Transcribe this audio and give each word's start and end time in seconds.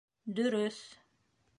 —Дөрөҫ. 0.39 0.83